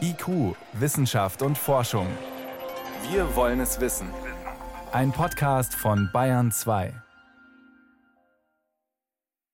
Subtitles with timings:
[0.00, 2.06] IQ, Wissenschaft und Forschung.
[3.10, 4.08] Wir wollen es wissen.
[4.92, 6.92] Ein Podcast von Bayern 2.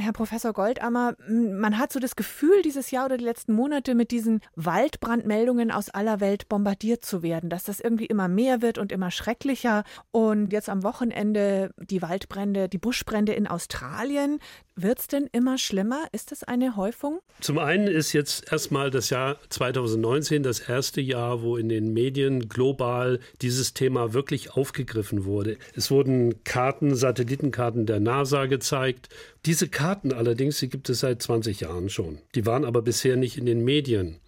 [0.00, 4.12] Herr Professor Goldammer, man hat so das Gefühl, dieses Jahr oder die letzten Monate mit
[4.12, 8.92] diesen Waldbrandmeldungen aus aller Welt bombardiert zu werden, dass das irgendwie immer mehr wird und
[8.92, 9.82] immer schrecklicher.
[10.12, 14.38] Und jetzt am Wochenende die Waldbrände, die Buschbrände in Australien.
[14.80, 16.06] Wird es denn immer schlimmer?
[16.12, 17.18] Ist das eine Häufung?
[17.40, 22.48] Zum einen ist jetzt erstmal das Jahr 2019 das erste Jahr, wo in den Medien
[22.48, 25.56] global dieses Thema wirklich aufgegriffen wurde.
[25.74, 29.08] Es wurden Karten, Satellitenkarten der NASA gezeigt.
[29.46, 32.18] Diese Karten allerdings, die gibt es seit 20 Jahren schon.
[32.36, 34.20] Die waren aber bisher nicht in den Medien.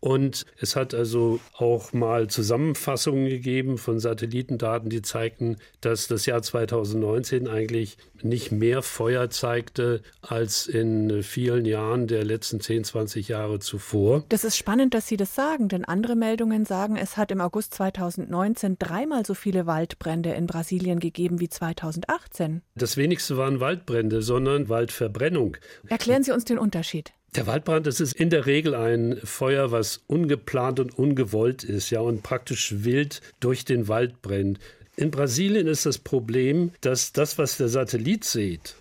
[0.00, 6.42] Und es hat also auch mal Zusammenfassungen gegeben von Satellitendaten, die zeigten, dass das Jahr
[6.42, 13.58] 2019 eigentlich nicht mehr Feuer zeigte als in vielen Jahren der letzten 10, 20 Jahre
[13.58, 14.24] zuvor.
[14.28, 17.74] Das ist spannend, dass Sie das sagen, denn andere Meldungen sagen, es hat im August
[17.74, 22.62] 2019 dreimal so viele Waldbrände in Brasilien gegeben wie 2018.
[22.74, 25.56] Das wenigste waren Waldbrände, sondern Waldverbrennung.
[25.88, 27.12] Erklären Sie uns den Unterschied.
[27.34, 32.00] Der Waldbrand, das ist in der Regel ein Feuer, was ungeplant und ungewollt ist, ja,
[32.00, 34.58] und praktisch wild durch den Wald brennt.
[34.96, 38.76] In Brasilien ist das Problem, dass das, was der Satellit sieht,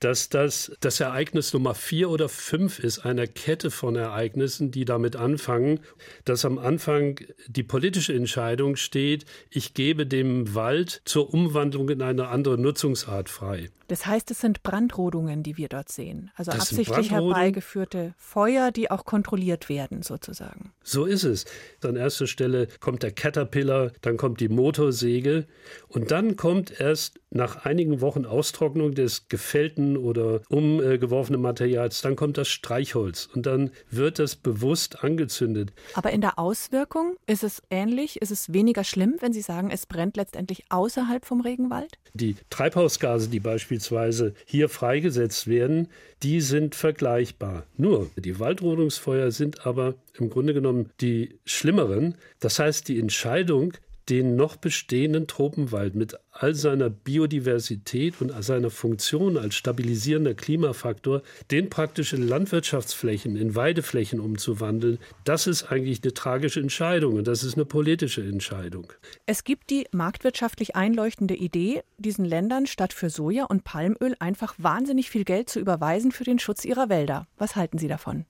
[0.00, 5.16] dass das das Ereignis Nummer vier oder fünf ist, einer Kette von Ereignissen, die damit
[5.16, 5.80] anfangen,
[6.24, 12.28] dass am Anfang die politische Entscheidung steht, ich gebe dem Wald zur Umwandlung in eine
[12.28, 13.70] andere Nutzungsart frei.
[13.88, 16.30] Das heißt, es sind Brandrodungen, die wir dort sehen.
[16.34, 20.72] Also das absichtlich herbeigeführte Feuer, die auch kontrolliert werden, sozusagen.
[20.82, 21.44] So ist es.
[21.82, 25.46] An erster Stelle kommt der Caterpillar, dann kommt die Motorsäge
[25.88, 32.38] und dann kommt erst nach einigen Wochen Austrocknung des gefällten oder umgeworfenen Materials, dann kommt
[32.38, 35.72] das Streichholz und dann wird das bewusst angezündet.
[35.94, 38.22] Aber in der Auswirkung ist es ähnlich?
[38.22, 41.98] Ist es weniger schlimm, wenn Sie sagen, es brennt letztendlich außerhalb vom Regenwald?
[42.14, 45.88] Die Treibhausgase, die beispielsweise hier freigesetzt werden,
[46.22, 47.64] die sind vergleichbar.
[47.76, 52.14] Nur die Waldrodungsfeuer sind aber im Grunde genommen die schlimmeren.
[52.40, 53.74] Das heißt, die Entscheidung,
[54.08, 61.70] den noch bestehenden Tropenwald mit all seiner Biodiversität und seiner Funktion als stabilisierender Klimafaktor, den
[61.70, 67.54] praktisch in Landwirtschaftsflächen, in Weideflächen umzuwandeln, das ist eigentlich eine tragische Entscheidung und das ist
[67.54, 68.92] eine politische Entscheidung.
[69.26, 75.10] Es gibt die marktwirtschaftlich einleuchtende Idee, diesen Ländern statt für Soja und Palmöl einfach wahnsinnig
[75.10, 77.26] viel Geld zu überweisen für den Schutz ihrer Wälder.
[77.38, 78.26] Was halten Sie davon?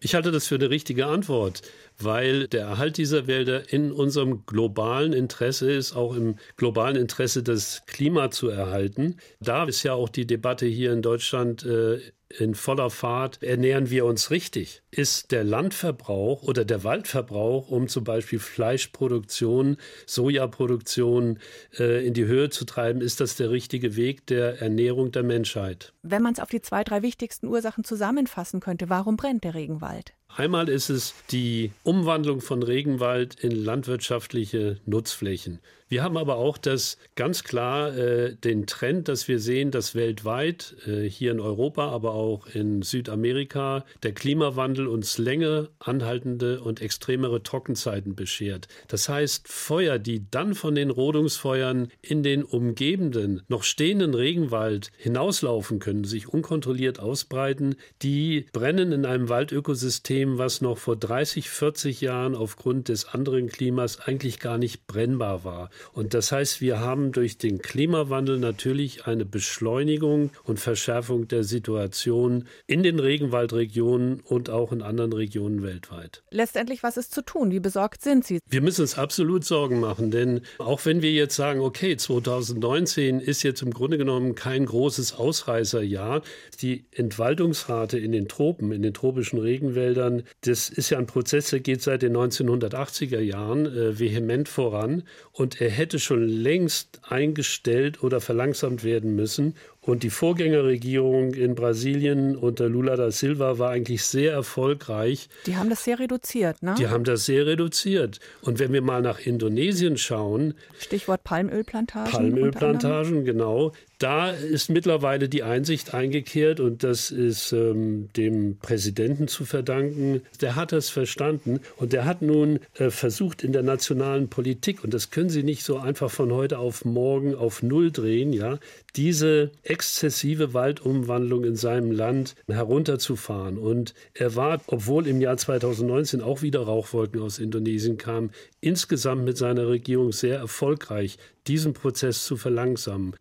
[0.00, 1.62] Ich halte das für eine richtige Antwort,
[1.98, 7.82] weil der Erhalt dieser Wälder in unserem globalen Interesse ist, auch im globalen Interesse das
[7.86, 9.16] Klima zu erhalten.
[9.40, 12.00] Da ist ja auch die Debatte hier in Deutschland äh,
[12.38, 14.82] in voller Fahrt, ernähren wir uns richtig?
[14.90, 19.76] Ist der Landverbrauch oder der Waldverbrauch, um zum Beispiel Fleischproduktion,
[20.06, 21.38] Sojaproduktion
[21.78, 25.92] äh, in die Höhe zu treiben, ist das der richtige Weg der Ernährung der Menschheit?
[26.02, 30.12] Wenn man es auf die zwei, drei wichtigsten Ursachen zusammenfassen könnte, warum brennt der Regenwald?
[30.36, 35.58] Einmal ist es die Umwandlung von Regenwald in landwirtschaftliche Nutzflächen.
[35.90, 40.76] Wir haben aber auch das ganz klar äh, den Trend, dass wir sehen, dass weltweit,
[40.86, 47.42] äh, hier in Europa, aber auch in Südamerika, der Klimawandel uns länger anhaltende und extremere
[47.42, 48.68] Trockenzeiten beschert.
[48.86, 55.80] Das heißt, Feuer, die dann von den Rodungsfeuern in den umgebenden, noch stehenden Regenwald hinauslaufen
[55.80, 62.36] können, sich unkontrolliert ausbreiten, die brennen in einem Waldökosystem, was noch vor 30, 40 Jahren
[62.36, 65.68] aufgrund des anderen Klimas eigentlich gar nicht brennbar war.
[65.92, 72.46] Und das heißt, wir haben durch den Klimawandel natürlich eine Beschleunigung und Verschärfung der Situation
[72.66, 76.22] in den Regenwaldregionen und auch in anderen Regionen weltweit.
[76.30, 77.50] Letztendlich, was ist zu tun?
[77.50, 78.40] Wie besorgt sind Sie?
[78.48, 83.42] Wir müssen uns absolut Sorgen machen, denn auch wenn wir jetzt sagen, okay, 2019 ist
[83.42, 86.22] jetzt im Grunde genommen kein großes Ausreißerjahr,
[86.60, 91.60] die Entwaldungsrate in den Tropen, in den tropischen Regenwäldern, das ist ja ein Prozess, der
[91.60, 98.20] geht seit den 1980er Jahren äh, vehement voran und er hätte schon längst eingestellt oder
[98.20, 99.54] verlangsamt werden müssen.
[99.82, 105.28] Und die Vorgängerregierung in Brasilien unter Lula da Silva war eigentlich sehr erfolgreich.
[105.46, 106.74] Die haben das sehr reduziert, ne?
[106.78, 108.20] Die haben das sehr reduziert.
[108.42, 110.54] Und wenn wir mal nach Indonesien schauen.
[110.78, 112.12] Stichwort Palmölplantagen.
[112.12, 113.72] Palmölplantagen, genau.
[114.00, 120.22] Da ist mittlerweile die Einsicht eingekehrt und das ist ähm, dem Präsidenten zu verdanken.
[120.40, 124.94] Der hat das verstanden und der hat nun äh, versucht in der nationalen Politik, und
[124.94, 128.58] das können Sie nicht so einfach von heute auf morgen auf Null drehen, ja,
[128.96, 133.56] diese exzessive Waldumwandlung in seinem Land herunterzufahren.
[133.56, 139.38] Und er war, obwohl im Jahr 2019 auch wieder Rauchwolken aus Indonesien kamen, insgesamt mit
[139.38, 143.14] seiner Regierung sehr erfolgreich, diesen Prozess zu verlangsamen.